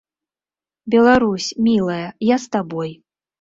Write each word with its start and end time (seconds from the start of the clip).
Беларусь, 0.93 1.49
мілая, 1.67 2.07
я 2.33 2.39
з 2.47 2.57
табой. 2.57 2.91